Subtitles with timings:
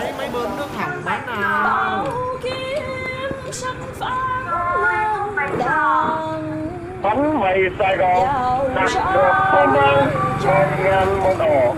[0.00, 2.06] cháy mấy bơm nước hỏng bán nào
[7.02, 8.28] Bánh mì Sài Gòn
[8.74, 10.06] đặt được hôm nay
[10.44, 11.74] một ngàn một ổ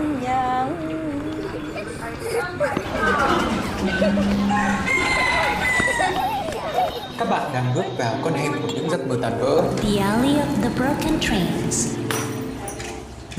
[7.19, 9.61] Các bạn đang bước vào con hẻm của những giấc mơ tan vỡ.
[9.83, 11.97] The Alley of the Broken Trains.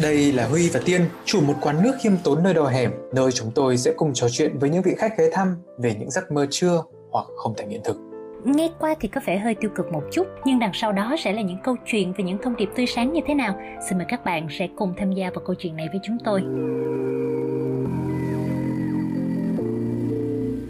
[0.03, 3.33] Đây là Huy và Tiên, chủ một quán nước khiêm tốn nơi đầu hẻm, nơi
[3.33, 6.33] chúng tôi sẽ cùng trò chuyện với những vị khách ghé thăm về những giấc
[6.33, 7.97] mơ chưa hoặc không thành hiện thực.
[8.45, 11.33] Nghe qua thì có vẻ hơi tiêu cực một chút, nhưng đằng sau đó sẽ
[11.33, 13.55] là những câu chuyện về những thông điệp tươi sáng như thế nào.
[13.89, 16.41] Xin mời các bạn sẽ cùng tham gia vào câu chuyện này với chúng tôi.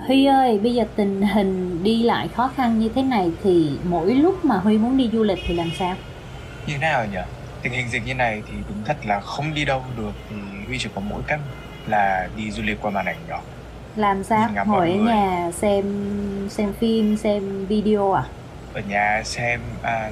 [0.06, 4.14] Huy ơi, bây giờ tình hình đi lại khó khăn như thế này thì mỗi
[4.14, 5.94] lúc mà Huy muốn đi du lịch thì làm sao?
[6.66, 7.18] như thế nào nhỉ
[7.62, 10.78] tình hình dịch như này thì đúng thật là không đi đâu được thì huy
[10.78, 11.40] chỉ có mỗi cách
[11.86, 13.40] là đi du lịch qua màn ảnh nhỏ
[13.96, 14.48] Làm sao?
[14.66, 15.84] Ngồi ở nhà xem
[16.50, 18.24] xem phim, xem video à?
[18.74, 20.10] ở nhà xem à,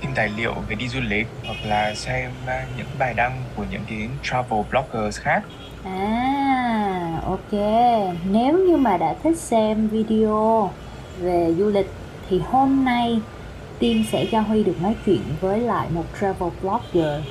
[0.00, 3.64] phim tài liệu về đi du lịch hoặc là xem à, những bài đăng của
[3.70, 5.42] những cái travel bloggers khác
[5.84, 7.52] À, ok.
[8.30, 10.70] Nếu như mà đã thích xem video
[11.20, 11.90] về du lịch
[12.28, 13.20] thì hôm nay
[13.78, 17.22] Tiên sẽ cho Huy được nói chuyện với lại một travel blogger.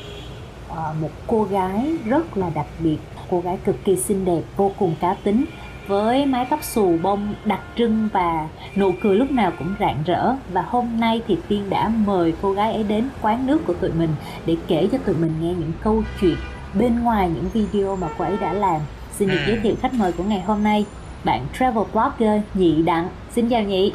[0.69, 2.97] Ờ, một cô gái rất là đặc biệt
[3.29, 5.45] cô gái cực kỳ xinh đẹp vô cùng cá tính
[5.87, 10.35] với mái tóc xù bông đặc trưng và nụ cười lúc nào cũng rạng rỡ.
[10.51, 13.91] Và hôm nay thì tiên đã mời cô gái ấy đến quán nước của tụi
[13.91, 14.09] mình
[14.45, 16.35] để kể cho tụi mình nghe những câu chuyện
[16.73, 18.81] bên ngoài những video mà cô ấy đã làm.
[19.17, 19.47] Xin được Ừ.
[19.47, 20.85] giới thiệu khách mời của ngày hôm nay
[21.23, 23.09] bạn travel blogger nhị đặng.
[23.35, 23.93] Xin chào nhị.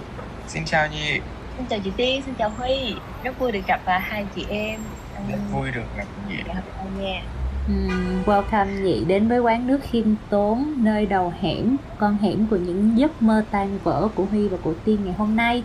[0.49, 1.21] Xin chào nhị
[1.57, 2.95] Xin chào chị Tiên, xin chào Huy.
[3.23, 4.81] Rất vui được gặp hai chị em.
[5.29, 7.23] Rất vui được gặp nhị Dạ, hôm nay nha
[7.69, 12.57] Ừm, welcome nhị đến với quán nước khiêm tốn nơi đầu hẻm con hẻm của
[12.57, 15.63] những giấc mơ tan vỡ của Huy và của Tiên ngày hôm nay.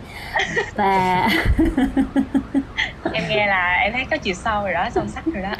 [0.74, 1.28] Và
[3.12, 5.54] Em nghe là em thấy có chiều sâu rồi đó, sâu sắc rồi đó.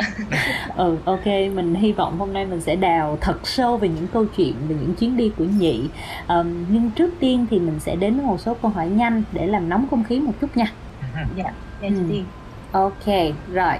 [0.76, 4.24] Ừ ok mình hy vọng hôm nay mình sẽ đào thật sâu về những câu
[4.36, 5.88] chuyện về những chuyến đi của nhị.
[6.26, 9.46] Ờm, nhưng trước tiên thì mình sẽ đến với một số câu hỏi nhanh để
[9.46, 10.66] làm nóng không khí một chút nha.
[11.36, 12.24] Dạ, dạ chị Ừ.
[12.72, 13.74] Ok rồi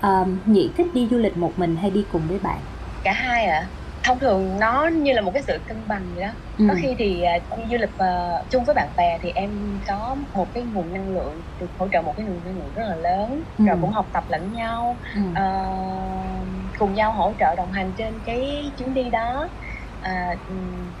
[0.00, 2.64] Ờm, nhị thích đi du lịch một mình hay đi cùng với bạn
[3.02, 3.70] Cả hai ạ
[4.02, 6.28] Thông thường nó như là một cái sự cân bằng vậy đó
[6.60, 6.64] Ừ.
[6.68, 10.16] Có khi thì à, đi du lịch à, chung với bạn bè thì em có
[10.34, 12.96] một cái nguồn năng lượng Được hỗ trợ một cái nguồn năng lượng rất là
[12.96, 13.64] lớn Ừ.
[13.68, 15.20] Rồi cũng học tập lẫn nhau Ừ.
[15.34, 15.42] Ờ,
[16.78, 19.48] cùng nhau hỗ trợ đồng hành trên cái chuyến đi đó
[20.00, 20.10] à,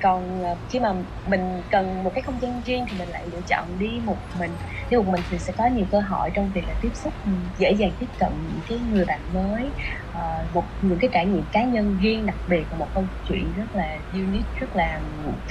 [0.02, 0.88] còn ờ, khi mà
[1.24, 1.40] mình
[1.70, 4.58] cần một cái không gian riêng thì mình lại lựa chọn đi một mình
[4.90, 7.14] đi một mình thì sẽ có nhiều cơ hội trong việc là tiếp xúc
[7.56, 9.74] dễ dàng tiếp cận những cái người bạn mới
[10.10, 10.20] à,
[10.52, 13.66] một những cái trải nghiệm cá nhân riêng đặc biệt và một câu chuyện rất
[13.72, 15.00] là unique rất là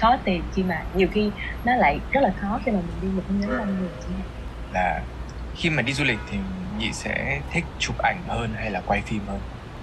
[0.01, 1.33] khó tìm khi mà nhiều khi
[1.63, 4.16] nó lại rất là khó khi mà mình đi một cái nhóm đông người chẳng
[4.17, 4.27] hạn.
[4.69, 5.07] là
[5.53, 6.37] khi mà đi du lịch thì
[6.73, 9.41] nhị sẽ thích chụp ảnh hơn hay là quay phim hơn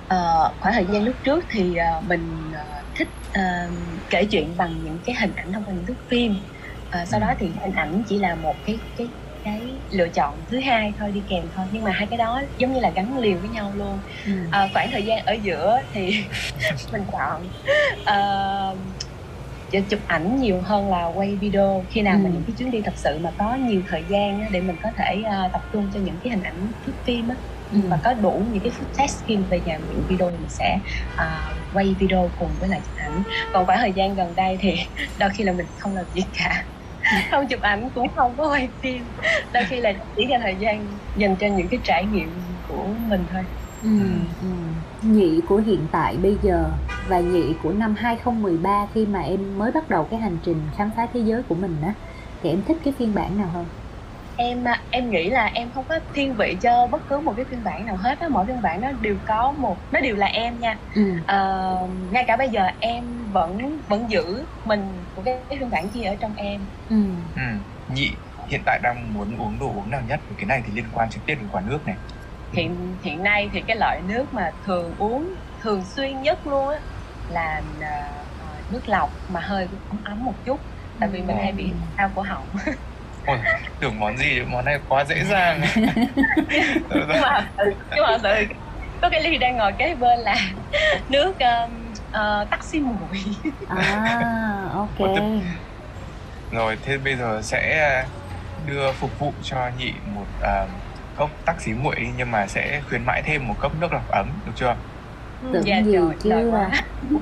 [0.09, 3.43] Ờ, khoảng thời gian lúc trước thì ờ, mình ờ, thích ờ,
[4.11, 6.33] kể chuyện bằng những cái hình ảnh thông qua những thước phim.
[6.91, 9.09] Ờ, sau đó thì hình ảnh chỉ là một cái cái
[9.45, 11.67] cái lựa chọn thứ hai thôi đi kèm thôi.
[11.73, 14.01] Nhưng mà hai cái đó giống như là gắn liền với nhau luôn.
[14.27, 14.33] Ừ.
[14.53, 16.11] Ờ, khoảng thời gian ở giữa thì
[16.93, 17.51] mình chọn
[19.71, 21.87] chỉ chụp ảnh nhiều hơn là quay video.
[21.95, 22.33] Khi nào mà Ừ.
[22.33, 25.23] những cái chuyến đi thật sự mà có nhiều thời gian để mình có thể
[25.53, 27.37] tập trung cho những cái hình ảnh thước phim á
[27.71, 27.79] Ừ.
[27.91, 30.79] và có đủ những cái test skin về nhà những video thì mình sẽ
[31.15, 33.23] à, quay video cùng với lại chụp ảnh
[33.53, 34.75] còn khoảng thời gian gần đây thì
[35.19, 36.65] đôi khi là mình không làm gì cả
[37.31, 39.17] không chụp ảnh cũng không có quay phim
[39.53, 43.27] đôi khi là chỉ dành thời gian dành cho những cái trải nghiệm của mình
[43.33, 43.43] thôi
[43.81, 43.89] Ừ,
[44.41, 44.47] ừ.
[45.01, 49.73] Nhị của hiện tại bây giờ và nhị của năm 2013 khi mà em mới
[49.73, 51.95] bắt đầu cái hành trình khám phá thế giới của mình á
[52.41, 53.71] thì em thích cái phiên bản nào hơn?
[54.37, 57.47] Em à, em nghĩ là em không có thiên vị cho bất cứ một cái
[57.51, 58.27] phiên bản nào hết á.
[58.33, 60.79] Mỗi phiên bản nó đều có một nó đều là em nha.
[60.95, 61.01] Ừ.
[61.27, 61.37] Ờ,
[62.13, 63.57] ngay cả bây giờ em vẫn
[63.89, 64.81] vẫn giữ mình
[65.15, 66.71] của cái, cái phiên bản kia ở trong em.
[66.89, 66.97] Ừ.
[67.35, 67.43] ừ.
[67.87, 70.21] nhị hiện tại đang muốn uống đồ uống nào nhất?
[70.39, 71.97] Cái này thì liên quan trực tiếp đến quán nước này.
[72.57, 75.29] Hiện hiện nay thì cái loại nước mà thường uống
[75.65, 76.77] thường xuyên nhất luôn á
[77.27, 77.87] là à,
[78.39, 80.61] à, nước lọc mà hơi ấm ấm một chút.
[80.99, 82.51] Tại vì mình hay bị đau cổ họng
[83.27, 83.39] Ôi,
[83.81, 85.61] tưởng món gì món này quá dễ dàng.
[86.91, 88.55] Nhưng mà ừ, nhưng mà sự
[89.01, 90.37] có cái ly đang ngồi kế bên là
[91.09, 93.23] nước um, uh, taxi muội
[93.69, 95.11] À, ok.
[96.53, 98.07] Rồi thế bây giờ sẽ à,
[98.67, 100.67] đưa phục vụ cho nhị một à,
[101.17, 104.27] cốc tắc xí nguội nhưng mà sẽ khuyến mãi thêm một cốc nước lọc ấm
[104.47, 104.77] được chưa?
[105.53, 106.71] Tưởng Dạ gì trời, chứ quá.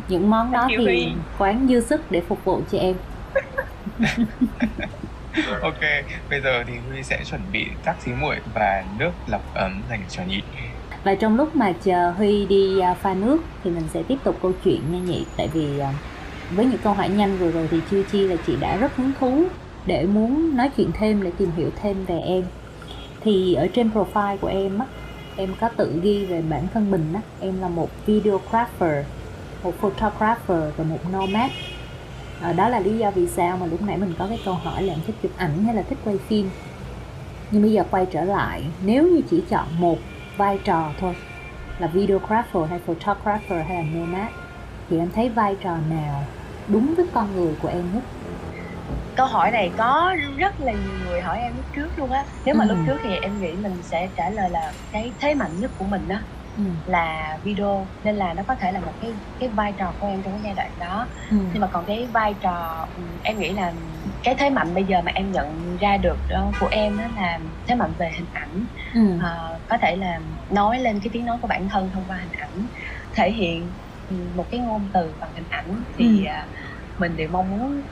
[0.08, 2.94] những món đó thì quán dư sức để phục vụ cho em
[5.62, 5.80] Ok,
[6.30, 10.02] bây giờ thì Huy sẽ chuẩn bị các xí muội và nước lọc ấm dành
[10.08, 10.42] cho nhị.
[11.04, 14.38] và trong lúc mà chờ Huy đi à, pha nước thì mình sẽ tiếp tục
[14.42, 15.24] câu chuyện nha nhị.
[15.36, 15.92] Tại vì à,
[16.50, 19.12] với những câu hỏi nhanh vừa rồi thì Chiêu Chi là chị đã rất hứng
[19.20, 19.44] thú
[19.86, 22.44] để muốn nói chuyện thêm để tìm hiểu thêm về em.
[23.20, 24.86] Thì ở trên profile của em á
[25.36, 27.20] em có tự ghi về bản thân mình á.
[27.40, 29.04] Em là một videographer
[29.64, 31.50] một photographer và một nomad
[32.42, 34.82] à, đó là lý do vì sao mà lúc nãy mình có cái câu hỏi
[34.82, 36.50] là em thích chụp ảnh hay là thích quay phim.
[37.50, 39.98] Nhưng bây giờ quay trở lại nếu như chỉ chọn một
[40.36, 41.16] vai trò thôi
[41.78, 44.32] là videographer hay photographer hay là nomad
[44.90, 46.24] thì em thấy vai trò nào
[46.68, 48.02] đúng với con người của em nhất?
[49.16, 52.24] Câu hỏi này có rất là nhiều người hỏi em lúc trước luôn á.
[52.44, 52.68] Nếu mà Ừ.
[52.68, 55.84] lúc trước thì em nghĩ mình sẽ trả lời là cái thế mạnh nhất của
[55.84, 56.16] mình đó
[56.56, 56.62] ừ.
[56.84, 60.22] là video nên là nó có thể là một cái cái vai trò của em
[60.24, 61.36] trong cái giai đoạn đó Ừ.
[61.52, 63.72] nhưng mà còn cái vai trò ừ, em nghĩ là
[64.22, 67.38] cái thế mạnh bây giờ mà em nhận ra được đó của em đó là
[67.68, 69.00] thế mạnh về hình ảnh Ừ.
[69.16, 72.32] Ờ, có thể là nói lên cái tiếng nói của bản thân thông qua hình
[72.32, 72.68] ảnh
[73.12, 73.78] thể hiện
[74.08, 76.24] ừ, một cái ngôn từ bằng hình ảnh thì Ừ.
[76.24, 76.48] à,
[76.98, 77.86] mình đều mong muốn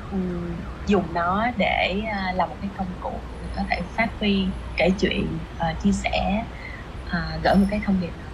[0.87, 5.47] dùng nó để à, làm một cái công cụ có thể phát huy kể chuyện
[5.57, 6.11] à, chia sẻ
[7.05, 8.29] à, gửi một cái thông điệp nào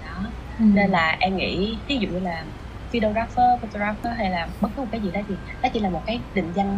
[0.59, 0.65] Ừ.
[0.75, 2.47] nên là em nghĩ ví dụ như là
[2.93, 6.03] videographer, photographer hay là bất cứ một cái gì đó thì đó chỉ là một
[6.07, 6.69] cái định danh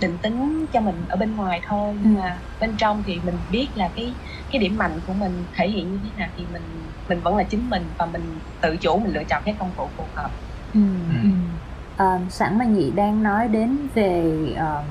[0.00, 2.18] định tính cho mình ở bên ngoài thôi nhưng Ừ.
[2.20, 4.18] mà bên trong thì mình biết là cái
[4.50, 7.44] cái điểm mạnh của mình thể hiện như thế nào thì mình mình vẫn là
[7.50, 10.30] chính mình và mình tự chủ mình lựa chọn cái công cụ phù hợp
[10.72, 10.80] Ừ.
[11.08, 11.14] Ừ.
[11.94, 14.84] Ờ, sẵn mà nhị đang nói đến về ờ,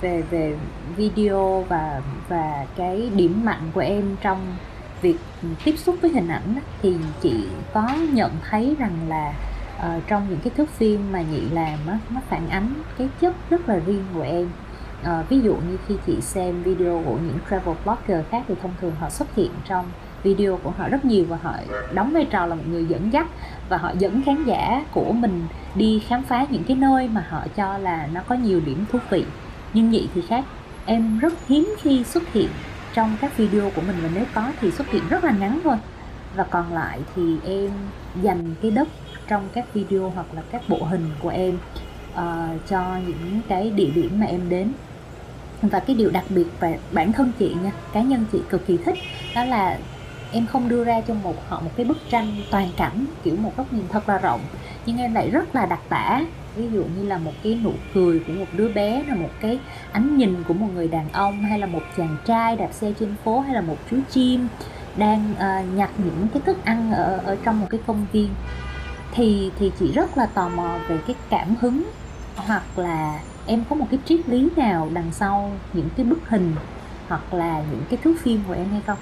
[0.00, 0.60] về về
[0.96, 4.58] video và và cái điểm mạnh của em trong
[5.02, 5.16] việc
[5.64, 7.34] tiếp xúc với hình ảnh thì chị
[7.74, 9.34] có nhận thấy rằng là
[9.78, 13.34] uh, trong những cái thước phim mà nhị làm á, nó phản ánh cái chất
[13.50, 14.48] rất là riêng của em.
[15.02, 18.74] Uh, ví dụ như khi chị xem video của những travel blogger khác thì thông
[18.80, 19.86] thường họ xuất hiện trong
[20.22, 21.54] video của họ rất nhiều và họ
[21.92, 23.26] đóng vai trò là một người dẫn dắt
[23.68, 27.44] và họ dẫn khán giả của mình đi khám phá những cái nơi mà họ
[27.56, 29.24] cho là nó có nhiều điểm thú vị.
[29.72, 30.44] Nhưng nhị thì khác
[30.86, 32.48] em rất hiếm khi xuất hiện
[32.96, 35.76] trong các video của mình và nếu có thì xuất hiện rất là ngắn thôi.
[36.36, 37.70] Và còn lại thì em
[38.22, 38.88] dành cái đất
[39.28, 41.58] trong các video hoặc là các bộ hình của em
[42.12, 42.20] uh,
[42.68, 44.72] cho những cái địa điểm mà em đến.
[45.62, 48.76] Và cái điều đặc biệt về bản thân chị nha cá nhân chị cực kỳ
[48.76, 48.98] thích
[49.34, 49.78] đó là
[50.32, 53.52] em không đưa ra cho một họ một cái bức tranh toàn cảnh kiểu một
[53.56, 54.40] góc nhìn thật là rộng
[54.86, 56.20] nhưng em lại rất là đặc tả.
[56.56, 59.58] Ví dụ như là một cái nụ cười của một đứa bé là một cái
[59.92, 63.14] ánh nhìn của một người đàn ông hay là một chàng trai đạp xe trên
[63.24, 64.48] phố hay là một chú chim
[64.96, 68.28] đang uh, nhặt những cái thức ăn ở ở trong một cái công viên.
[69.12, 71.82] Thì thì chị rất là tò mò về cái cảm hứng
[72.36, 76.54] hoặc là em có một cái triết lý nào đằng sau những cái bức hình
[77.08, 78.98] hoặc là những cái thước phim của em hay không?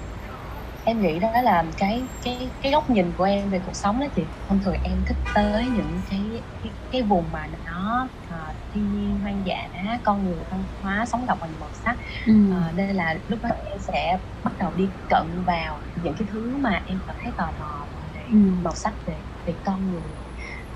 [0.85, 4.05] Em nghĩ đó là cái cái cái góc nhìn của em về cuộc sống đó
[4.15, 8.37] chị thông thường em thích tới những cái cái, cái vùng mà nó à,
[8.73, 9.55] thiên nhiên hoang dã
[10.03, 12.33] con người văn hóa sống động và màu sắc ừ.
[12.51, 16.57] à, nên là lúc đó em sẽ bắt đầu đi cận vào những cái thứ
[16.57, 18.37] mà em cảm thấy tò mò về Ừ.
[18.63, 20.17] màu sắc về về con người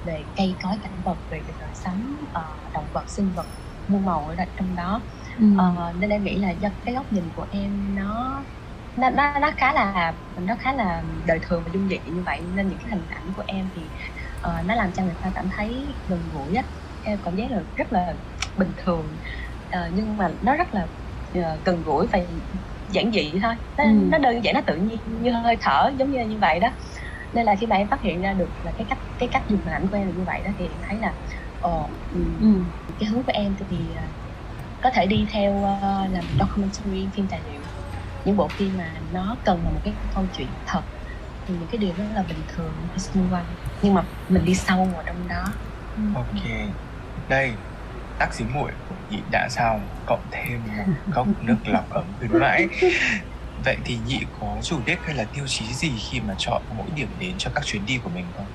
[0.03, 2.41] về cây cối cảnh vật về đời sống ờ,
[2.73, 3.47] động vật sinh vật
[3.87, 5.07] muôn màu ở trong đó
[5.39, 5.45] Ừ.
[5.57, 8.45] Ờ, nên em nghĩ là do cái góc nhìn của em nó
[8.95, 12.41] nó nó, nó khá là nó khá là đời thường và dung dị như vậy
[12.41, 13.91] nên những cái hình ảnh của em thì
[14.39, 16.63] ờ, nó làm cho người ta cảm thấy gần gũi á
[17.01, 18.13] em cảm giác là rất là
[18.55, 19.19] bình thường
[19.69, 20.87] Ờ, nhưng mà nó rất là
[21.33, 22.19] ờ, gần gũi và
[22.87, 23.89] giản dị thôi nó, Ừ.
[24.11, 26.69] nó đơn giản nó tự nhiên như hơi thở giống như như vậy đó
[27.33, 29.61] nên là khi mà em phát hiện ra được là cái cách cái cách dùng
[29.65, 31.15] hình ảnh của em là như vậy đó thì em thấy là
[31.59, 32.65] ồ ừ, Ừ.
[32.99, 33.95] cái hướng của em thì
[34.81, 37.68] có thể đi theo ờ, làm documentary phim tài liệu
[38.23, 40.83] những bộ phim mà nó cần là một cái câu chuyện thật.
[41.45, 43.55] Thì những cái điều đó là bình thường ở xung quanh.
[43.81, 45.43] Nhưng mà mình đi sâu vào trong đó.
[46.11, 46.41] Ok,
[47.27, 47.63] đây
[48.17, 52.37] tác xí muội của nhị đã xong cộng thêm một cốc nước lọc ấm khuyến
[52.39, 52.69] mãi
[53.65, 56.91] vậy thì nhị có chủ đích hay là tiêu chí gì khi mà chọn mỗi
[56.91, 58.47] điểm đến cho các chuyến đi của mình không?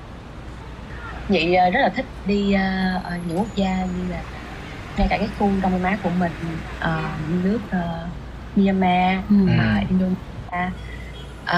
[1.27, 2.61] Nhị ờ, rất là thích đi ờ,
[3.03, 4.25] ở những quốc gia như là
[4.97, 7.67] ngay cả cái khu đông nam á của mình ờ, nước
[8.55, 9.35] Myanmar Ừ.
[9.57, 10.21] ờ, Indonesia
[11.43, 11.57] ờ,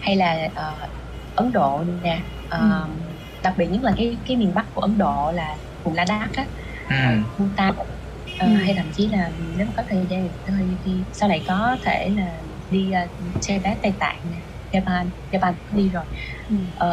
[0.00, 0.76] hay là ờ,
[1.34, 2.64] Ấn Độ nè Ờ, Ừ.
[3.42, 6.48] đặc biệt nhất là cái cái miền Bắc của Ấn Độ là vùng Ladakh á
[6.88, 6.94] ừ.
[8.36, 8.52] Ờ, Ừ.
[8.54, 12.10] hay thậm chí là nếu mà có thời gian thì đi sau này có thể
[12.16, 14.38] là đi uh, bát Tây Tạng nè
[14.70, 16.04] Japan Japan đi rồi
[16.48, 16.54] Ừ.
[16.74, 16.88] Ờ,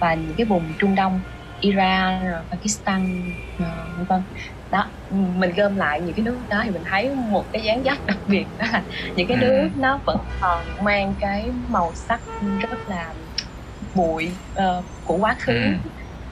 [0.00, 1.22] và những cái vùng Trung Đông
[1.60, 4.22] Iran rồi Pakistan vân vân
[4.70, 7.98] đó mình gom lại những cái nước đó thì mình thấy một cái dáng dấp
[8.06, 8.86] đặc biệt đó là
[9.16, 9.40] những cái Ừ.
[9.40, 12.22] nước nó vẫn còn mang cái màu sắc
[12.60, 13.14] rất là
[13.94, 15.60] bụi ờ, của quá khứ Ừ.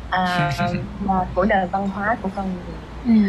[0.09, 0.19] à,
[1.01, 2.81] và của nền văn hóa của con người.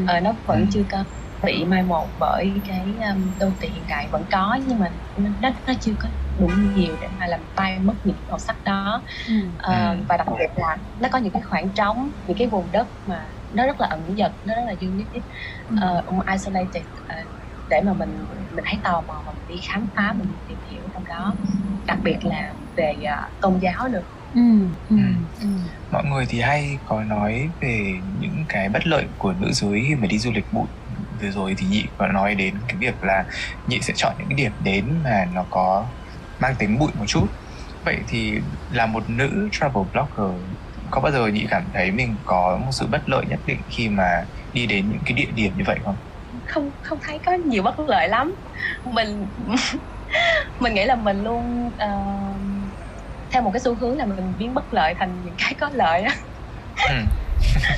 [0.07, 0.65] Ờ, nó vẫn Ừ.
[0.71, 1.05] chưa có
[1.41, 5.29] bị mai một bởi cái um, đô thị hiện đại vẫn có nhưng mà nó
[5.39, 9.03] nó, nó chưa có đủ nhiều để mà làm tay mất những màu sắc đó
[9.27, 9.33] Ừ.
[9.57, 10.05] Ờ, Ừ.
[10.09, 13.38] và đặc biệt là nó có những cái khoảng trống những cái vùng đất mà
[13.51, 15.19] nó rất là ẩn dật nó rất là unique
[15.73, 17.15] uh, isolated ờ,
[17.69, 20.89] để mà mình mình thấy tò mò và mình đi khám phá mình tìm hiểu
[20.93, 21.37] trong đó
[21.87, 24.03] đặc biệt là về ờ, tôn giáo được
[24.33, 24.41] Ừ.
[24.89, 24.95] Ừ.
[24.97, 25.03] Ừ.
[25.41, 25.47] Ừ.
[25.91, 29.95] mọi người thì hay có nói về những cái bất lợi của nữ giới khi
[29.95, 30.67] mà đi du lịch bụi
[31.21, 33.25] vừa rồi thì nhị có nói đến cái việc là
[33.65, 35.93] nhị sẽ chọn những cái điểm đến mà nó có
[36.39, 37.27] mang tính bụi một chút
[37.85, 38.33] vậy thì
[38.69, 40.58] là một nữ travel blogger
[40.91, 43.89] có bao giờ nhị cảm thấy mình có một sự bất lợi nhất định khi
[43.89, 44.03] mà
[44.53, 45.95] đi đến những cái địa điểm như vậy không
[46.45, 48.35] không không thấy có nhiều bất lợi lắm
[48.85, 49.25] mình
[50.59, 51.89] mình nghĩ là mình luôn ờ,
[53.31, 56.01] theo một cái xu hướng là mình biến bất lợi thành những cái có lợi
[56.01, 56.15] á
[56.89, 56.95] ừ.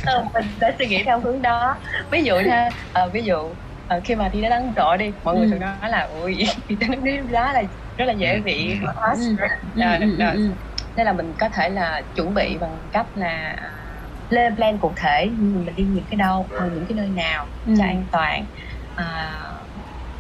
[0.06, 1.76] Ờ, mình sẽ suy nghĩ theo hướng đó
[2.12, 3.56] ví dụ ha ờ, ví dụ
[3.88, 5.50] ờ, khi mà đi đến Ấn Độ đi mọi người Ừ.
[5.52, 6.34] thường nói là ui
[6.68, 7.64] đi đến nước đó là
[7.98, 8.88] rất là dễ bị Ừ.
[8.88, 9.40] lost
[9.76, 10.18] Ừ.
[10.36, 10.56] Ừ.
[10.96, 13.70] Nên là mình có thể là chuẩn bị bằng cách là à,
[14.30, 17.74] lên plan cụ thể mình đi những cái đâu những cái nơi nào Ừ.
[17.80, 18.48] cho an toàn
[18.96, 19.34] à,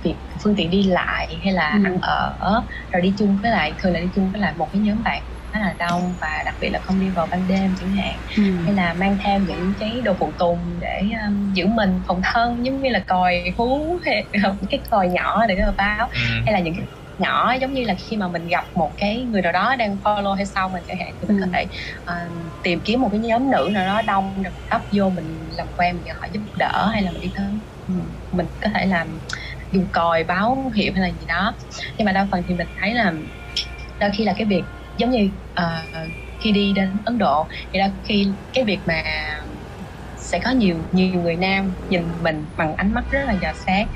[0.04, 1.84] việc phương tiện đi lại hay là Ừ.
[1.86, 2.38] ăn ở
[2.92, 5.24] rồi đi chung với lại thường là đi chung với lại một cái nhóm bạn
[5.54, 8.44] khá là đông và đặc biệt là không đi vào ban đêm chẳng hạn Ừ.
[8.66, 12.66] hay là mang theo những cái đồ phụ tùng để um, giữ mình phòng thân
[12.66, 14.30] giống như là còi hú hay
[14.70, 16.20] cái còi nhỏ để báo Ừ.
[16.46, 16.88] hay là những cái
[17.22, 20.34] nhỏ giống như là khi mà mình gặp một cái người nào đó đang follow
[20.34, 21.42] hay sau mình chẳng hạn thì mình Ừ.
[21.42, 21.68] có thể
[22.04, 22.16] ờ,
[22.64, 25.98] tìm kiếm một cái nhóm nữ nào đó đông mình ấp vô mình làm quen
[25.98, 27.46] mình họ giúp đỡ hay là mình đi tới
[27.88, 27.94] ừ,
[28.32, 29.20] mình có thể làm
[29.72, 31.58] dùng còi báo hiệu hay là gì đó
[31.98, 33.14] nhưng mà đa phần thì mình thấy là
[34.00, 35.66] đôi khi là cái việc giống như ờ,
[36.40, 39.04] khi đi đến Ấn Độ thì đôi khi cái việc mà
[40.32, 43.88] sẽ có nhiều nhiều người nam nhìn mình bằng ánh mắt rất là dò xét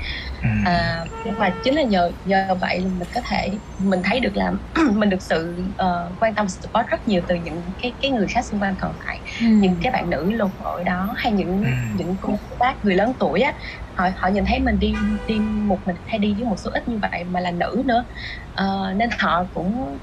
[0.42, 0.48] Ừ.
[0.60, 4.52] à, nhưng mà chính là nhờ nhờ vậy mình có thể mình thấy được là
[4.94, 8.40] mình được sự ờ, quan tâm support rất nhiều từ những cái cái người khác
[8.50, 9.46] xung quanh còn lại Ừ.
[9.60, 11.68] những cái bạn nữ lục ở đó hay những Ừ.
[11.92, 13.54] những cô bác người lớn tuổi á
[13.92, 14.92] họ họ nhìn thấy mình đi
[15.26, 18.06] đi một mình hay đi với một số ít như vậy mà là nữ nữa
[18.52, 19.98] Ờ, nên họ cũng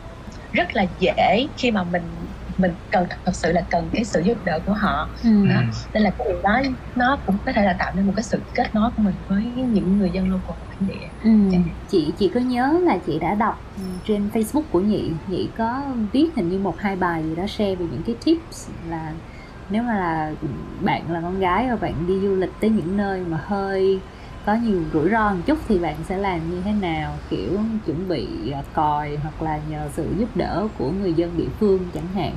[0.52, 4.38] rất là dễ khi mà mình mình cần thật sự là cần cái sự giúp
[4.46, 5.30] đỡ của họ Ừ.
[5.50, 5.62] đó.
[5.94, 6.62] nên là cái điều đó
[6.96, 9.44] nó cũng có thể là tạo nên một cái sự kết nối của mình với
[9.68, 11.30] những người dân local của bản địa Ừ.
[11.88, 15.96] chị chị có nhớ là chị đã đọc ừ, trên Facebook của nhị nhị có
[16.14, 19.16] viết hình như một hai bài gì đó share về những cái tips là
[19.70, 20.34] nếu mà là
[20.80, 24.06] bạn là con gái và bạn đi du lịch tới những nơi mà hơi
[24.46, 27.14] có nhiều rủi ro một chút thì bạn sẽ làm như thế nào?
[27.30, 31.50] Kiểu chuẩn bị à, còi hoặc là nhờ sự giúp đỡ của người dân địa
[31.60, 32.34] phương chẳng hạn.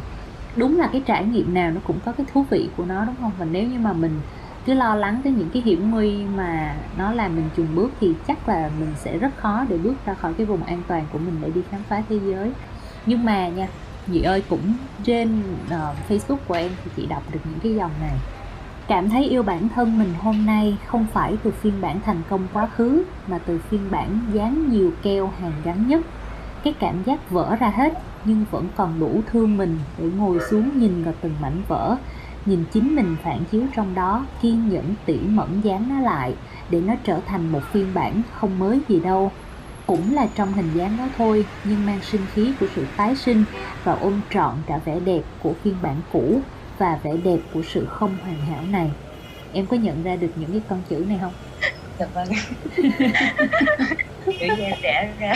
[0.56, 3.14] Đúng là cái trải nghiệm nào nó cũng có cái thú vị của nó đúng
[3.20, 3.32] không?
[3.38, 4.20] Và nếu như mà mình
[4.66, 8.14] cứ lo lắng tới những cái hiểm nguy mà nó làm mình chùn bước thì
[8.28, 11.18] chắc là mình sẽ rất khó để bước ra khỏi cái vùng an toàn của
[11.18, 12.52] mình để đi khám phá thế giới.
[13.06, 13.68] Nhưng mà nha
[14.12, 17.90] chị ơi cũng trên uh, Facebook của em thì chị đọc được những cái dòng
[18.00, 18.14] này.
[18.88, 22.46] Cảm thấy yêu bản thân mình hôm nay không phải từ phiên bản thành công
[22.52, 26.00] quá khứ mà từ phiên bản dán nhiều keo hàng gắn nhất.
[26.64, 27.92] Cái cảm giác vỡ ra hết
[28.24, 31.96] nhưng vẫn còn đủ thương mình để ngồi xuống nhìn vào từng mảnh vỡ,
[32.46, 36.34] nhìn chính mình phản chiếu trong đó, kiên nhẫn tỉ mẩn dán nó lại
[36.70, 39.32] để nó trở thành một phiên bản không mới gì đâu.
[39.86, 43.44] Cũng là trong hình dáng đó thôi, nhưng mang sinh khí của sự tái sinh
[43.84, 46.40] và ôm trọn cả vẻ đẹp của phiên bản cũ
[46.78, 48.90] và vẻ đẹp của sự không hoàn hảo này.
[49.52, 51.33] Em có nhận ra được những cái con chữ này không?
[51.99, 52.28] dạ vâng
[54.40, 55.35] chữ da đẻ ra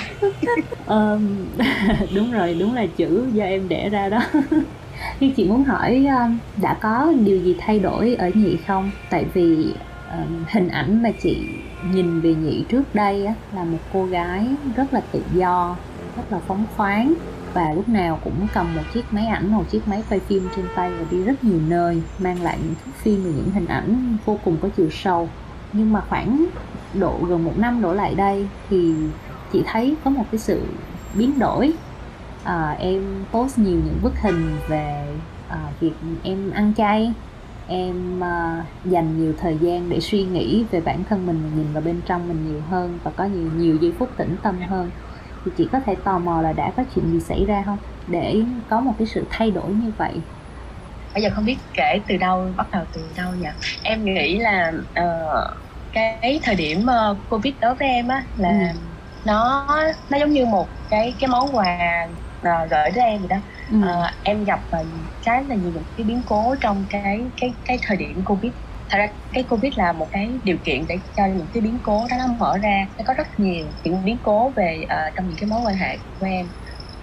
[0.86, 1.46] Ờm,
[2.14, 4.20] đúng rồi, đúng là chữ do em đẻ ra đó.
[5.20, 8.90] Nhưng chị muốn hỏi um, đã có điều gì thay đổi ở nhị không?
[9.10, 9.74] Tại vì
[10.12, 11.38] um, hình ảnh mà chị
[11.92, 15.76] nhìn về nhị trước đây á, là một cô gái rất là tự do,
[16.16, 17.14] rất là phóng khoáng
[17.54, 20.64] và lúc nào cũng cầm một chiếc máy ảnh, một chiếc máy quay phim trên
[20.76, 24.16] tay và đi rất nhiều nơi, mang lại những thước phim và những hình ảnh
[24.24, 25.28] vô cùng có chiều sâu.
[25.72, 26.46] Nhưng mà khoảng
[26.94, 28.94] độ gần một năm đổ lại đây thì
[29.52, 30.62] chị thấy có một cái sự
[31.14, 31.72] biến đổi
[32.44, 35.16] à, em post nhiều những bức hình về
[35.48, 35.92] à, việc
[36.22, 37.12] em ăn chay
[37.66, 41.72] em à, dành nhiều thời gian để suy nghĩ về bản thân mình và nhìn
[41.72, 44.90] vào bên trong mình nhiều hơn và có nhiều nhiều giây phút tĩnh tâm hơn
[45.44, 47.78] thì chị có thể tò mò là đã có chuyện gì xảy ra không?
[48.06, 50.20] Để có một cái sự thay đổi như vậy.
[51.14, 53.48] Bây giờ không biết kể từ đâu bắt đầu từ đâu nhỉ
[53.82, 55.56] em nghĩ là uh,
[55.92, 58.78] cái thời điểm uh, covid đối với em á là ừ.
[59.24, 59.66] nó
[60.10, 63.36] nó giống như một cái cái món quà uh, gửi đến em vậy đó.
[63.70, 63.76] Ừ.
[63.78, 64.86] uh, em gặp uh,
[65.22, 68.52] khá là nhiều những cái biến cố trong cái cái cái thời điểm covid
[68.90, 72.06] thật ra cái covid là một cái điều kiện để cho những cái biến cố
[72.10, 72.86] đó nó mở ra.
[72.98, 75.98] Nó có rất nhiều những biến cố về uh, trong những cái mối quan hệ
[76.18, 76.46] của em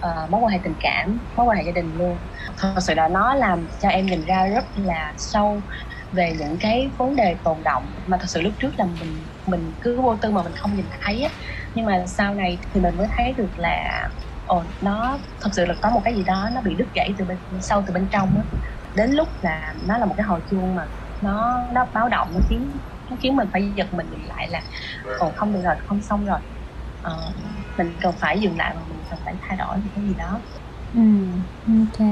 [0.06, 2.18] uh, mối quan hệ tình cảm mối quan hệ gia đình luôn.
[2.58, 5.64] Thật sự là nó làm cho em nhìn ra rất là sâu
[6.12, 9.74] về những cái vấn đề tồn động mà thật sự lúc trước là mình mình
[9.80, 11.30] cứ vô tư mà mình không nhìn thấy á.
[11.74, 14.08] Nhưng mà sau này thì mình mới thấy được là
[14.44, 17.24] ồ nó thật sự là có một cái gì đó nó bị đứt gãy từ
[17.24, 18.44] bên sâu từ bên trong á.
[18.94, 20.82] Đến lúc là nó là một cái hồi chuông mà
[21.20, 24.62] nó nó báo động nó khiến nó khiến mình phải giật mình lại là
[25.18, 26.38] ồ không được rồi không xong rồi.
[27.00, 27.12] Ờ,
[27.78, 30.42] mình cần phải dừng lại và mình cần phải thay đổi cái gì đó.
[30.92, 31.00] Ừ
[31.66, 32.08] ok.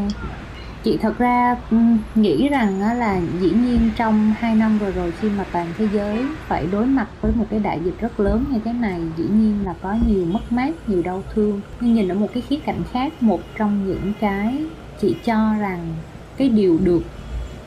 [0.82, 1.76] Chị thật ra ừ,
[2.14, 6.38] nghĩ rằng là dĩ nhiên trong hai năm vừa rồi khi mà toàn thế giới
[6.48, 9.64] phải đối mặt với một cái đại dịch rất lớn như thế này dĩ nhiên
[9.64, 11.62] là có nhiều mất mát nhiều đau thương.
[11.80, 16.02] Nhưng nhìn ở một cái khía cạnh khác một trong những cái chị cho rằng
[16.36, 17.02] cái điều được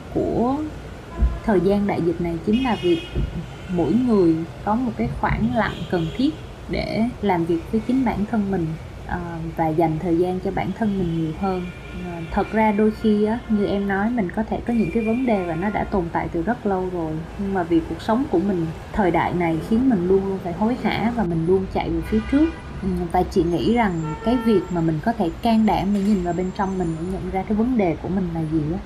[0.08, 0.64] của
[1.44, 3.00] thời gian đại dịch này chính là việc
[3.74, 4.34] mỗi người
[4.64, 6.34] có một cái khoảng lặng cần thiết
[6.68, 8.66] để làm việc với chính bản thân mình
[9.06, 11.62] uh, và dành thời gian cho bản thân mình nhiều hơn.
[12.00, 15.02] Uh, thật ra đôi khi á như em nói mình có thể có những cái
[15.02, 18.02] vấn đề và nó đã tồn tại từ rất lâu rồi nhưng mà vì cuộc
[18.02, 21.46] sống của mình thời đại này khiến mình luôn luôn phải hối hả và mình
[21.46, 22.50] luôn chạy về phía trước.
[22.82, 26.22] Ừ, và chị nghĩ rằng cái việc mà mình có thể can đảm để nhìn
[26.24, 28.78] vào bên trong mình để nhận ra cái vấn đề của mình là gì á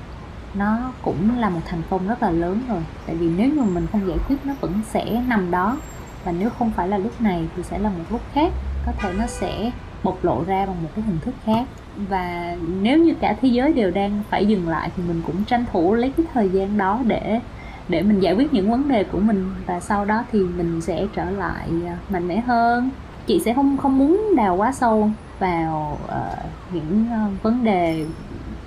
[0.55, 2.83] nó cũng là một thành công rất là lớn rồi.
[3.07, 5.77] Tại vì nếu như mình không giải quyết nó vẫn sẽ nằm đó.
[6.25, 8.53] Và nếu không phải là lúc này thì sẽ là một lúc khác.
[8.87, 9.71] Có thể nó sẽ
[10.03, 11.67] bộc lộ ra bằng một cái hình thức khác.
[11.97, 15.65] Và nếu như cả thế giới đều đang phải dừng lại thì mình cũng tranh
[15.73, 17.41] thủ lấy cái thời gian đó để
[17.89, 19.51] để mình giải quyết những vấn đề của mình.
[19.67, 22.91] Và sau đó thì mình sẽ trở lại à, mạnh mẽ hơn.
[23.27, 28.07] Chị sẽ không không muốn đào quá sâu vào uh, những uh, vấn đề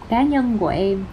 [0.10, 1.06] cá nhân của em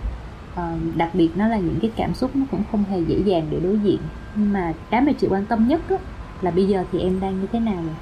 [0.61, 3.47] uh, đặc biệt nó là những cái cảm xúc nó cũng không hề dễ dàng
[3.51, 3.99] để đối diện.
[4.35, 5.97] Nhưng mà cái mà chị quan tâm nhất đó,
[6.41, 7.83] là bây giờ thì em đang như thế nào?
[7.83, 7.95] rồi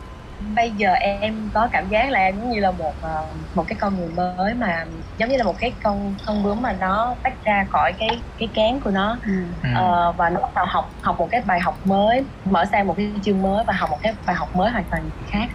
[0.54, 3.76] bây giờ em có cảm giác là em giống như là một ờ, một cái
[3.80, 4.84] con người mới mà
[5.18, 8.48] giống như là một cái con con bướm mà nó tách ra khỏi cái cái
[8.54, 9.16] kén của nó.
[9.26, 9.32] Ừ.
[9.70, 12.94] uh, và nó bắt đầu học học một cái bài học mới mở sang một
[12.96, 15.48] cái chương mới và học một cái bài học mới hoàn toàn khác.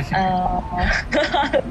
[0.00, 0.64] Uh...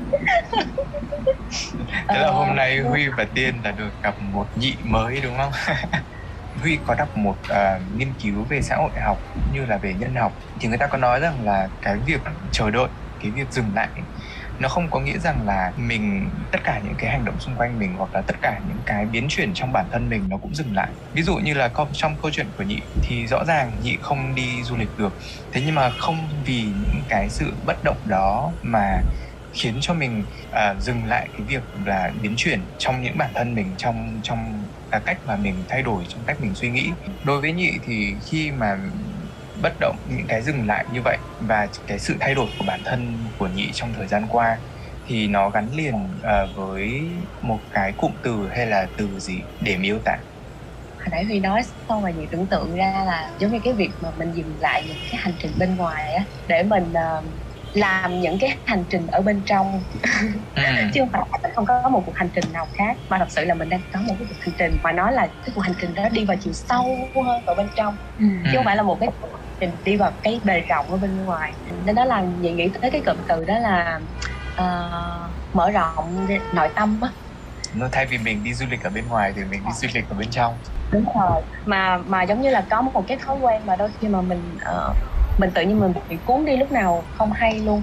[2.07, 5.51] Thế là hôm nay Huy và Tiên là được gặp một nhị mới đúng không?
[6.61, 9.17] Huy có đọc một uh, nghiên cứu về xã hội học
[9.51, 12.69] như là về nhân học thì người ta có nói rằng là cái việc chờ
[12.71, 13.89] đợi cái việc dừng lại
[14.59, 17.79] nó không có nghĩa rằng là mình tất cả những cái hành động xung quanh
[17.79, 20.55] mình hoặc là tất cả những cái biến chuyển trong bản thân mình nó cũng
[20.55, 20.89] dừng lại.
[21.13, 24.63] Ví dụ như là trong câu chuyện của nhị thì rõ ràng nhị không đi
[24.63, 25.17] du lịch được.
[25.51, 29.01] Thế nhưng mà không vì những cái sự bất động đó mà
[29.51, 33.55] khiến cho mình uh, dừng lại cái việc là biến chuyển trong những bản thân
[33.55, 36.91] mình trong trong là cách mà mình thay đổi trong cách mình suy nghĩ.
[37.23, 38.75] Đối với nhị thì khi mà
[39.61, 42.81] bất động những cái dừng lại như vậy và cái sự thay đổi của bản
[42.85, 44.57] thân của nhị trong thời gian qua
[45.05, 47.01] thì nó gắn liền uh, với
[47.41, 50.17] một cái cụm từ hay là từ gì để miêu tả?
[50.97, 53.91] Hồi nãy huy nói xong mà nhị tưởng tượng ra là giống như cái việc
[54.01, 57.25] mà mình dừng lại những cái hành trình bên ngoài á để mình uh,
[57.73, 59.83] làm những cái hành trình ở bên trong.
[60.55, 60.61] Ừ.
[60.93, 63.45] chứ không phải mình không có một cuộc hành trình nào khác mà thật sự
[63.45, 65.75] là mình đang có một cái cuộc hành trình mà nói là cái cuộc hành
[65.81, 67.97] trình đó đi vào chiều sâu hơn ở bên trong.
[68.17, 68.25] Ừ.
[68.43, 70.97] chứ không phải là một cái cuộc hành trình đi vào cái bề rộng ở
[70.97, 71.53] bên ngoài.
[71.85, 73.99] Nên đó là chị nghĩ tới cái cụm từ đó là
[74.61, 77.09] uh, mở rộng nội tâm á.
[77.75, 80.09] Nó thay vì mình đi du lịch ở bên ngoài thì mình đi du lịch
[80.09, 80.53] ở bên trong.
[80.91, 81.41] Đúng rồi.
[81.65, 84.55] Mà mà giống như là có một cái thói quen mà đôi khi mà mình
[84.55, 84.97] uh,
[85.39, 87.81] mình tự nhiên mình bị cuốn đi lúc nào không hay luôn.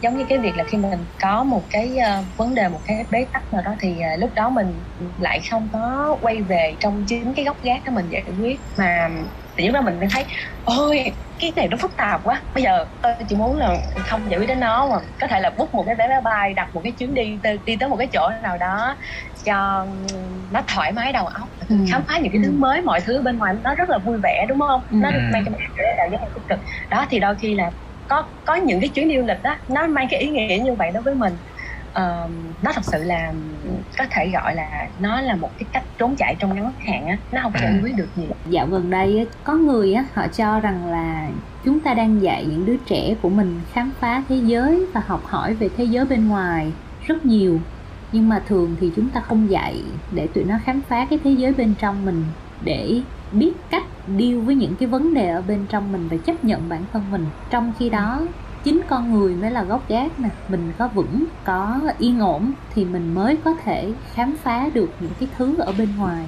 [0.00, 2.96] Giống như cái việc là khi mình có một cái uh, vấn đề một cái
[3.10, 4.84] bế tắc nào đó thì uh, lúc đó mình
[5.18, 8.60] lại không có quay về trong chính cái góc gác đó mình giải quyết.
[8.78, 9.08] Mà
[9.56, 10.24] thì lúc đó mình thấy
[10.64, 11.04] ôi
[11.38, 13.76] cái này nó phức tạp quá bây giờ tôi chỉ muốn là
[14.08, 16.54] không giải quyết đến nó mà có thể là book một cái vé máy bay
[16.54, 18.96] đặt một cái chuyến đi đi tới một cái chỗ nào đó
[19.44, 19.86] cho
[20.50, 21.76] nó thoải mái đầu óc ừ.
[21.90, 22.56] khám phá những cái thứ ừ.
[22.58, 24.96] mới mọi thứ bên ngoài nó rất là vui vẻ đúng không ừ.
[25.02, 25.60] nó mang cho mình
[25.98, 26.58] đạo giác tích cực
[26.90, 27.70] đó thì đôi khi là
[28.06, 30.74] có có những cái chuyến đi du lịch đó nó mang cái ý nghĩa như
[30.78, 31.32] vậy đối với mình
[31.98, 32.30] uh,
[32.62, 33.32] nó thật sự là
[33.98, 37.16] có thể gọi là nó là một cái cách trốn chạy trong ngắn hạn á
[37.32, 37.80] nó không giải Ừ.
[37.82, 41.28] quyết được gì dạo gần đây có người á họ cho rằng là
[41.64, 45.22] chúng ta đang dạy những đứa trẻ của mình khám phá thế giới và học
[45.26, 46.72] hỏi về thế giới bên ngoài
[47.06, 47.60] rất nhiều.
[48.12, 51.30] Nhưng mà thường thì chúng ta không dạy để tụi nó khám phá cái thế
[51.30, 52.24] giới bên trong mình
[52.64, 53.00] để
[53.32, 53.82] biết cách
[54.18, 57.02] deal với những cái vấn đề ở bên trong mình và chấp nhận bản thân
[57.10, 57.26] mình.
[57.50, 58.20] Trong khi đó
[58.64, 60.28] chính con người mới là gốc gác nè.
[60.48, 65.12] Mình có vững có yên ổn thì mình mới có thể khám phá được những
[65.20, 66.26] cái thứ ở bên ngoài.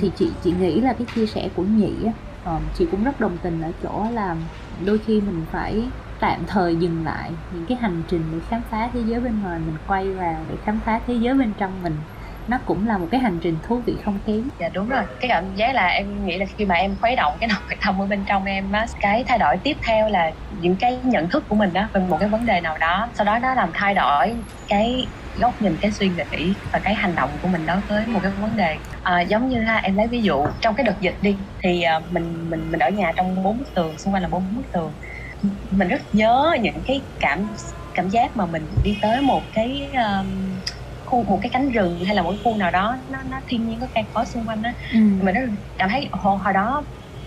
[0.00, 2.12] Thì chị chị nghĩ là cái chia sẻ của nhị á
[2.44, 4.36] ờ, chị cũng rất đồng tình ở chỗ là
[4.84, 5.84] đôi khi mình phải
[6.20, 9.58] tạm thời dừng lại những cái hành trình để khám phá thế giới bên ngoài
[9.66, 11.96] mình quay vào để khám phá thế giới bên trong mình
[12.48, 14.48] nó cũng là một cái hành trình thú vị không kém.
[14.58, 15.02] Dạ đúng rồi.
[15.20, 18.00] Cái cảm giác là em nghĩ là khi mà em khuấy động cái nội tâm
[18.02, 21.44] ở bên trong em á cái thay đổi tiếp theo là những cái nhận thức
[21.48, 23.10] của mình đó về một cái vấn đề nào đó.
[23.18, 24.34] Sau đó nó làm thay đổi
[24.68, 28.20] cái góc nhìn cái suy nghĩ và cái hành động của mình đối với một
[28.22, 28.78] cái vấn đề.
[29.02, 32.00] À, giống như ha em lấy ví dụ trong cái đợt dịch đi thì à,
[32.10, 34.94] mình mình mình ở nhà trong bốn bức tường xung quanh là bốn bức tường.
[35.70, 37.52] Mình rất nhớ những cái cảm
[37.94, 40.55] cảm giác mà mình đi tới một cái um,
[41.06, 43.66] khu một cái cánh rừng hay là một cái khu nào đó nó nó thiên
[43.66, 44.98] nhiên có cây cối xung quanh á ừ.
[45.20, 45.40] mình rất
[45.78, 46.86] cảm thấy hồi, hồi đó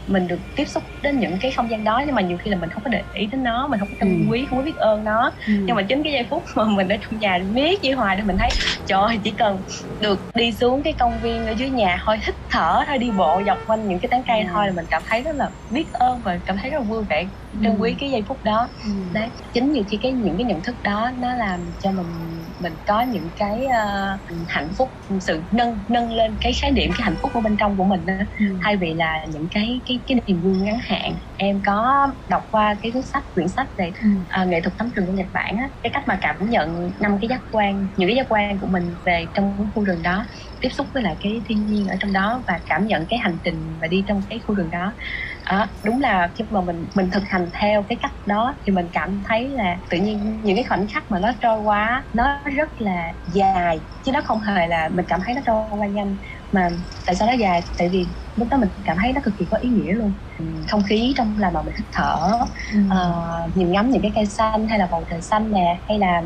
[0.09, 2.57] mình được tiếp xúc đến những cái không gian đó nhưng mà nhiều khi là
[2.57, 4.25] mình không có để ý đến nó mình không có trân Ừ.
[4.29, 5.53] quý không có biết ơn nó Ừ.
[5.67, 8.23] nhưng mà chính cái giây phút mà mình ở trong nhà miết với hoài thì
[8.23, 8.49] mình thấy
[8.85, 9.61] trời ơi chỉ cần
[9.99, 13.41] được đi xuống cái công viên ở dưới nhà thôi hít thở thôi đi bộ
[13.47, 14.47] dọc quanh những cái tán cây Ừ.
[14.53, 17.03] thôi là mình cảm thấy rất là biết ơn và cảm thấy rất là vui
[17.09, 17.29] vẻ
[17.63, 18.89] trân quý cái giây phút đó Ừ.
[19.13, 22.73] đấy chính nhiều khi cái những cái nhận thức đó nó làm cho mình mình
[22.85, 24.17] có những cái ờ,
[24.47, 24.89] hạnh phúc
[25.21, 28.05] sự nâng nâng lên cái khái niệm cái hạnh phúc ở bên trong của mình
[28.05, 28.45] đó Ừ.
[28.63, 31.15] thay vì là những cái cái cái niềm vui ngắn hạn.
[31.38, 34.07] Em có đọc qua cái cuốn sách quyển sách về Ừ.
[34.29, 37.17] à, nghệ thuật tắm rừng của Nhật Bản á, cái cách mà cảm nhận năm
[37.21, 40.25] cái giác quan những cái giác quan của mình về trong khu rừng đó
[40.62, 43.39] tiếp xúc với lại cái thiên nhiên ở trong đó và cảm nhận cái hành
[43.43, 44.93] trình mà đi trong cái khu rừng đó.
[45.43, 48.85] À, đúng là khi mà mình mình thực hành theo cái cách đó thì mình
[48.93, 52.69] cảm thấy là tự nhiên những cái khoảnh khắc mà nó trôi qua nó rất
[52.77, 53.81] là dài.
[54.01, 56.17] Chứ nó không hề là mình cảm thấy nó trôi qua nhanh
[56.51, 56.69] mà
[57.05, 57.62] tại sao nó dài?
[57.77, 60.19] Tại vì lúc đó mình cảm thấy nó cực kỳ có ý nghĩa luôn.
[60.71, 62.15] Không khí trong làm mà mình hít thở
[62.73, 62.77] Ừ.
[62.89, 63.13] Ờ,
[63.55, 66.21] nhìn ngắm những cái cây xanh hay là bầu trời xanh nè hay là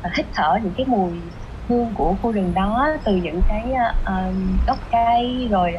[0.00, 1.34] ờ, hít thở những cái mùi
[1.68, 3.62] hương của khu rừng đó từ những cái
[4.04, 4.14] ờ,
[4.66, 5.72] gốc cây rồi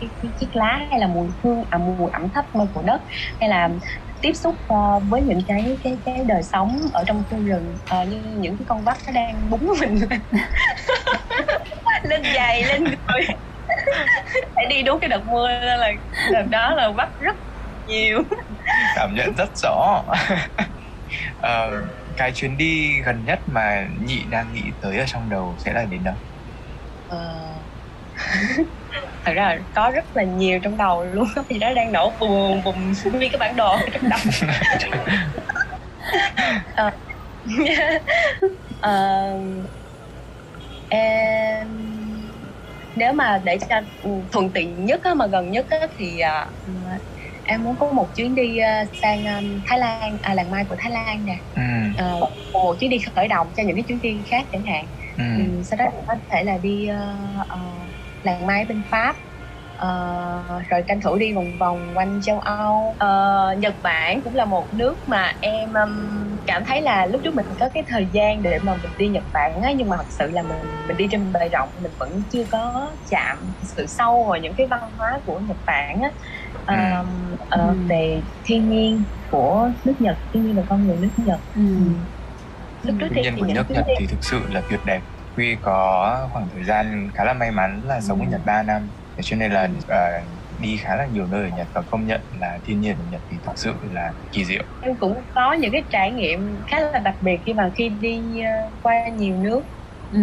[0.00, 3.00] cái, cái chiếc lá hay là mùi hương à, mùi ẩm thấp của đất
[3.40, 3.68] hay là
[4.20, 4.76] tiếp xúc ờ,
[5.08, 8.64] với những cái cái cái đời sống ở trong khu rừng Ờ, như những cái
[8.68, 9.94] con vắt nó đang búng mình
[12.08, 13.26] lên giày lên người
[14.54, 15.92] phải đi đúng cái đợt mưa nên là
[16.32, 17.36] đợt đó là vắt rất
[17.86, 18.22] nhiều.
[18.96, 20.02] Cảm nhận rất rõ.
[21.40, 21.82] Ờ,
[22.16, 25.84] cái chuyến đi gần nhất mà nhị đang nghĩ tới ở trong đầu sẽ là
[25.84, 26.14] đến đâu?
[27.08, 27.54] Ờ,
[29.24, 32.62] thật ra là có rất là nhiều trong đầu luôn thì nó đang nổ bùm
[32.64, 34.18] bùm nguyên cái bản đồ trong đầu.
[36.74, 36.90] Ờ.
[38.80, 39.32] Ờ,
[40.88, 41.85] em
[42.96, 46.52] nếu mà để cho ừ, thuận tiện nhất á, mà gần nhất á, thì à,
[47.42, 50.76] em muốn có một chuyến đi à, sang um, Thái Lan à làng mai của
[50.78, 51.34] Thái Lan nè.
[51.56, 51.62] Ừ,
[51.94, 52.20] Ờ,
[52.52, 54.84] một chuyến đi khởi động cho những cái chuyến đi khác chẳng hạn.
[55.16, 55.24] Ừ.
[55.34, 56.96] Ừ, sau đó có thể là đi ờ,
[57.48, 57.58] ờ,
[58.22, 59.16] làng mai bên Pháp.
[59.76, 59.88] Ờ,
[60.70, 62.96] rồi tranh thủ đi vòng vòng quanh châu Âu.
[62.98, 63.08] Ờ,
[63.58, 67.46] Nhật Bản cũng là một nước mà em um, cảm thấy là lúc trước mình
[67.60, 70.30] có cái thời gian để mà mình đi Nhật Bản á nhưng mà thật sự
[70.30, 74.38] là mình mình đi trên bề rộng mình vẫn chưa có chạm sự sâu vào
[74.38, 76.10] những cái văn hóa của Nhật Bản á.
[76.66, 77.04] Ờ,
[77.50, 77.74] Ừ.
[77.88, 81.38] về thiên nhiên của nước Nhật thiên nhiên và con người nước Nhật.
[81.56, 81.62] Ừ.
[82.82, 83.94] lúc trước thiên nhiên của nước Nhật đi.
[83.98, 85.00] thì thực sự là tuyệt đẹp.
[85.36, 88.30] Huy có khoảng thời gian khá là may mắn là sống ở Ừ.
[88.30, 88.88] Nhật 3 năm
[89.22, 90.20] cho nên là ờ,
[90.58, 93.22] đi khá là nhiều nơi ở Nhật và công nhận là thiên nhiên ở Nhật
[93.30, 96.98] thì thực sự là kỳ diệu em cũng có những cái trải nghiệm khá là
[96.98, 98.50] đặc biệt khi mà khi đi ờ,
[98.82, 99.62] qua nhiều nước
[100.10, 100.18] Ừ.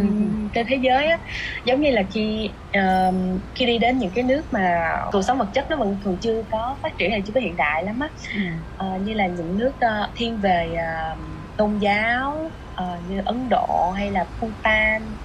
[0.53, 1.17] trên thế giới á
[1.65, 3.15] giống như là khi ờm,
[3.55, 4.75] khi đi đến những cái nước mà
[5.11, 7.55] cuộc sống vật chất nó vẫn thường chưa có phát triển hay chưa có hiện
[7.55, 8.39] đại lắm á Ừ.
[8.75, 11.15] Ờ, như là những nước ờ, thiên về ờ,
[11.57, 15.17] tôn giáo ờ, như Ấn Độ hay là Bhutan,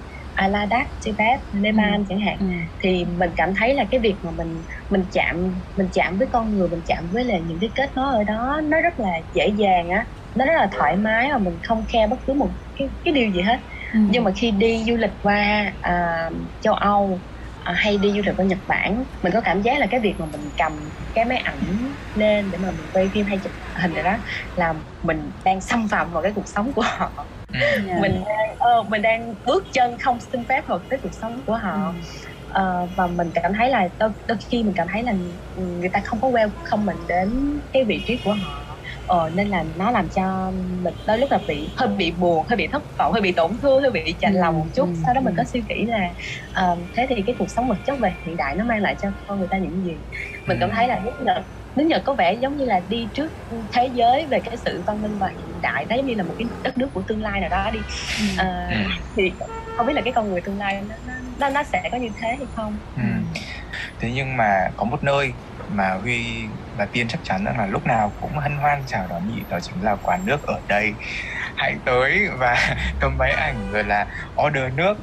[0.47, 2.03] Ladakh, Tibet, Nepal Ừ.
[2.09, 2.45] chẳng hạn Ừ.
[2.83, 5.35] thì mình cảm thấy là cái việc mà mình mình chạm
[5.75, 8.61] mình chạm với con người mình chạm với là những cái kết nối ở đó
[8.63, 12.07] nó rất là dễ dàng á nó rất là thoải mái mà mình không khe
[12.07, 13.57] bất cứ một cái cái điều gì hết
[13.93, 13.99] Ừ.
[14.09, 17.23] nhưng mà khi đi du lịch qua à, châu Âu
[17.59, 20.15] à, hay đi du lịch qua Nhật Bản mình có cảm giác là cái việc
[20.19, 23.93] mà mình cầm cái máy ảnh lên để mà mình quay phim hay chụp hình
[23.93, 24.17] rồi đó
[24.55, 27.59] là mình đang xâm phạm vào cái cuộc sống của họ Ừ.
[27.87, 27.93] Dạ.
[28.01, 31.53] mình đang ờ, mình đang bước chân không xin phép vào cái cuộc sống của
[31.63, 31.99] họ Ừ.
[32.49, 32.63] Ờ,
[32.97, 35.13] và mình cảm thấy là đôi, đôi khi mình cảm thấy là
[35.55, 39.63] người ta không có welcome mình đến cái vị trí của họ ờ, nên là
[39.75, 40.51] nó làm cho
[40.83, 43.51] mình đôi lúc là bị hơi bị buồn hơi bị thất vọng hơi bị tổn
[43.61, 45.37] thương hơi bị chạnh Ừ, lòng một chút ừ, sau đó mình ừ.
[45.37, 45.99] có suy nghĩ là
[46.51, 49.07] ờ, thế thì cái cuộc sống vật chất về hiện đại nó mang lại cho
[49.25, 50.01] con người ta những gì
[50.47, 50.73] mình cảm Ừ.
[50.75, 51.43] thấy là nước nhật
[51.79, 53.33] nước nhật có vẻ giống như là đi trước
[53.71, 56.47] thế giới về cái sự văn minh và hiện đại giống như là một cái
[56.63, 57.79] đất nước của tương lai nào đó đi
[58.19, 58.25] Ừ.
[58.69, 58.75] Ừ.
[59.15, 59.31] thì
[59.77, 62.09] không biết là cái con người tương lai nó, nó, nó, nó sẽ có như
[62.21, 63.01] thế hay không Ừ.
[63.99, 65.33] thế nhưng mà có một nơi
[65.67, 69.27] mà huy và tiên chắc chắn rằng là lúc nào cũng hân hoan chào đón
[69.27, 70.93] nhị đó chính là quán nước ở đây
[71.55, 74.07] hãy tới và cầm máy ảnh rồi là
[74.47, 74.95] order nước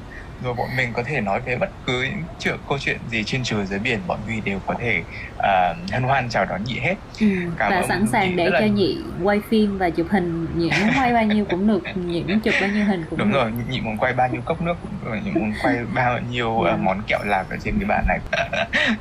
[0.42, 3.40] rồi bọn mình có thể nói về bất cứ những chuyện câu chuyện gì trên
[3.44, 5.02] trời dưới biển bọn huy đều có thể
[5.38, 7.26] ờ, hân hoan chào đón nhị hết Ừ.
[7.58, 10.70] Cảm và sẵn sàng nhị để là- cho nhị quay phim và chụp hình nhị
[10.80, 13.38] muốn quay bao nhiêu cũng được nhị muốn chụp bao nhiêu hình cũng đúng được
[13.38, 16.60] rồi nhị muốn quay bao nhiêu cốc nước cũng được nhị muốn quay bao nhiêu
[16.60, 16.76] ờ, Dạ.
[16.76, 18.18] món kẹo lạc ở trên cái bàn này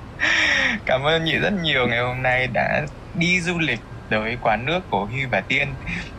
[0.86, 2.82] cảm ơn nhị rất nhiều ngày hôm nay đã
[3.16, 5.68] đi du lịch tới quán nước của Huy và Tiên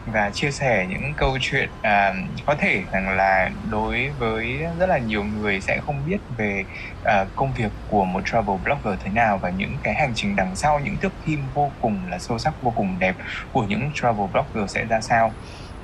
[0.07, 2.15] và chia sẻ những câu chuyện à,
[2.47, 6.65] có thể rằng là đối với rất là nhiều người sẽ không biết về
[7.05, 10.57] à, công việc của một travel blogger thế nào và những cái hành trình đằng
[10.57, 13.17] sau những thước phim vô cùng là sâu sắc vô cùng đẹp
[13.53, 15.33] của những travel blogger sẽ ra sao.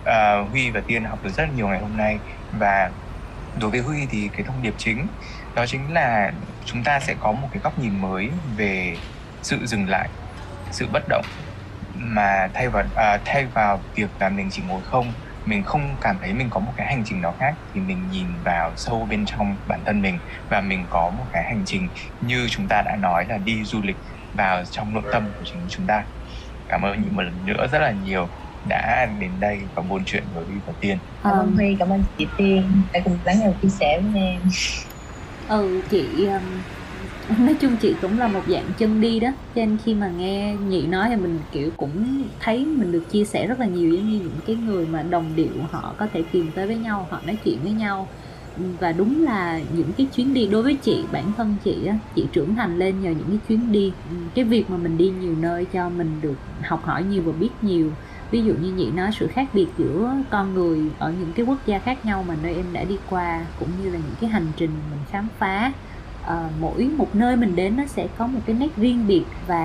[0.05, 2.19] À, Huy và Tiên học được rất nhiều ngày hôm nay
[2.53, 2.91] và
[3.61, 5.07] đối với Huy thì cái thông điệp chính
[5.55, 6.33] đó chính là
[6.65, 8.97] chúng ta sẽ có một cái góc nhìn mới về
[9.43, 10.09] sự dừng lại
[10.71, 11.25] sự bất động
[11.95, 16.17] mà thay vào à, thay vào việc là mình chỉ ngồi không mình không cảm
[16.21, 19.25] thấy mình có một cái hành trình nào khác thì mình nhìn vào sâu bên
[19.27, 22.97] trong bản thân mình và mình có một cái hành trình như chúng ta đã
[22.97, 23.97] nói là đi du lịch
[24.33, 26.05] vào trong nội tâm của chính chúng ta.
[26.69, 30.33] Cảm ơn những một lần nữa rất là nhiều đã đến đây và buôn chuyện
[30.35, 30.99] với Huy và Tiên.
[31.27, 34.21] Cảm ơn Um, Huy cảm ơn chị Tiên đã cùng lắng nghe chia sẻ với
[34.23, 34.43] em.
[35.47, 36.65] Ừ chị um,
[37.39, 40.57] nói chung chị cũng là một dạng chân đi đó, cho nên khi mà nghe
[40.57, 44.07] nhị nói thì mình, kiểu, cũng thấy mình được chia sẻ rất là nhiều giống
[44.07, 47.21] như những cái người mà đồng điệu họ có thể tìm tới với nhau, họ
[47.27, 48.13] nói chuyện với nhau.
[48.55, 52.29] Và đúng là những cái chuyến đi đối với chị, bản thân chị á, chị
[52.33, 53.99] trưởng thành lên nhờ những cái chuyến đi.
[54.35, 57.51] Cái việc mà mình đi nhiều nơi cho mình được học hỏi nhiều và biết
[57.61, 57.97] nhiều.
[58.31, 61.59] Ví dụ như nhị nói sự khác biệt giữa con người ở những cái quốc
[61.67, 64.53] gia khác nhau mà nơi em đã đi qua, cũng như là những cái hành
[64.57, 65.73] trình mình khám phá.
[66.23, 69.57] Ờ, mỗi một nơi mình đến nó sẽ có một cái nét riêng biệt và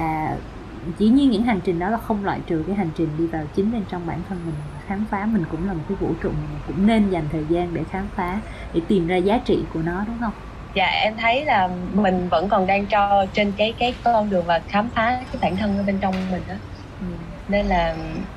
[0.98, 3.48] chỉ nhiên những hành trình đó là không loại trừ cái hành trình đi vào
[3.54, 4.56] chính bên trong bản thân mình.
[4.88, 7.74] Khám phá mình cũng là một cái vũ trụ mình cũng nên dành thời gian
[7.74, 8.41] để khám phá
[8.74, 10.34] để tìm ra giá trị của nó đúng không?
[10.76, 14.62] Dạ em thấy là mình vẫn còn đang cho trên cái cái con đường và
[14.67, 16.54] khám phá cái bản thân ở bên trong mình đó
[17.48, 17.96] nên là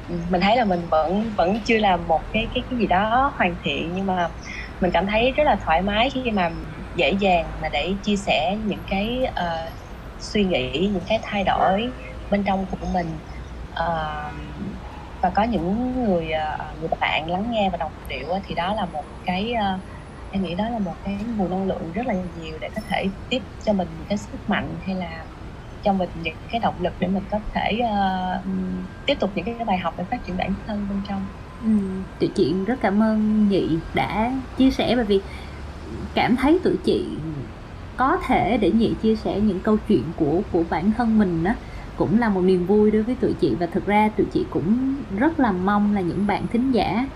[0.09, 3.57] mình thấy là mình vẫn vẫn chưa là một cái cái cái gì đó hoàn
[3.63, 4.29] thiện nhưng mà
[4.81, 6.51] mình cảm thấy rất là thoải mái khi mà
[6.95, 9.73] dễ dàng mà để chia sẻ những cái uh,
[10.19, 11.93] suy nghĩ những cái thay đổi
[12.31, 13.07] bên trong của mình.
[13.71, 14.35] Uh,
[15.23, 18.87] và có những người uh, người bạn lắng nghe và đồng điệu thì đó là
[18.87, 19.81] một cái uh,
[20.31, 23.07] em nghĩ đó là một cái nguồn năng lượng rất là nhiều để có thể
[23.29, 25.25] tiếp cho mình cái sức mạnh hay là
[25.83, 28.45] cho mình những cái động lực để mình có thể uh,
[29.07, 31.27] tiếp tục những cái bài học để phát triển bản thân bên trong.
[31.63, 31.69] Ừ,
[32.21, 35.21] tụi chị rất cảm ơn nhị đã chia sẻ bởi vì
[36.15, 37.07] cảm thấy tụi chị
[37.97, 41.53] có thể để nhị chia sẻ những câu chuyện của của bản thân mình đó
[41.97, 43.55] cũng là một niềm vui đối với tụi chị.
[43.61, 47.09] Và thực ra tụi chị cũng rất là mong là những bạn thính giả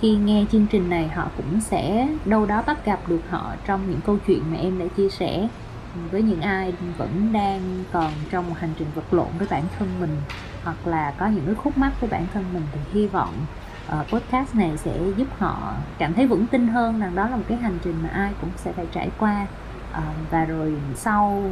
[0.00, 3.90] khi nghe chương trình này, họ cũng sẽ đâu đó bắt gặp được họ trong
[3.90, 5.48] những câu chuyện mà em đã chia sẻ
[6.10, 9.88] với những ai vẫn đang còn trong một hành trình vật lộn với bản thân
[10.00, 10.16] mình,
[10.64, 12.62] hoặc là có những cái khúc mắc của bản thân mình.
[12.72, 13.34] Thì hy vọng
[13.88, 17.42] uh, podcast này sẽ giúp họ cảm thấy vững tin hơn rằng đó là một
[17.48, 19.46] cái hành trình mà ai cũng sẽ phải trải qua.
[19.92, 21.50] Ờ, và rồi sau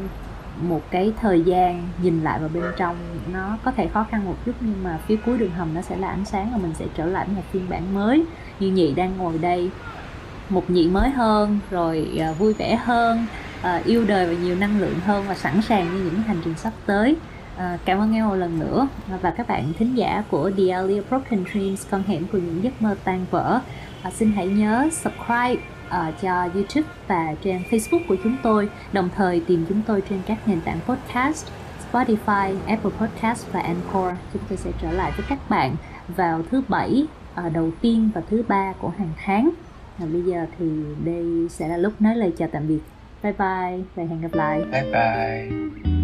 [0.62, 2.96] một cái thời gian nhìn lại vào bên trong
[3.32, 5.96] nó có thể khó khăn một chút nhưng mà phía cuối đường hầm nó sẽ
[5.96, 8.24] là ánh sáng và mình sẽ trở lại một phiên bản mới.
[8.60, 9.70] Như nhị đang ngồi đây
[10.48, 13.26] một nhị mới hơn rồi ờ, vui vẻ hơn
[13.84, 16.72] yêu đời và nhiều năng lượng hơn và sẵn sàng như những hành trình sắp
[16.86, 17.16] tới.
[17.60, 18.88] À, cảm ơn em một lần nữa.
[19.22, 22.62] Và các bạn thính giả của The Alley of Broken Dreams con hẻm của những
[22.62, 23.60] giấc mơ tan vỡ.
[24.02, 29.08] À, xin hãy nhớ subscribe uh, cho YouTube và trên Facebook của chúng tôi đồng
[29.16, 31.46] thời tìm chúng tôi trên các nền tảng podcast
[31.92, 34.14] Spotify, Apple Podcast và Anchor.
[34.32, 35.76] Chúng tôi sẽ trở lại với các bạn
[36.16, 37.06] vào thứ bảy
[37.46, 39.50] uh, đầu tiên và thứ ba của hàng tháng.
[39.98, 40.66] Và bây giờ thì
[41.04, 42.80] đây sẽ là lúc nói lời chào tạm biệt.
[43.22, 44.62] Bye bye và hẹn gặp lại.
[44.72, 45.99] Bye bye.